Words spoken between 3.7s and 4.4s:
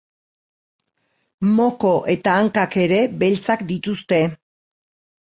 dituzte.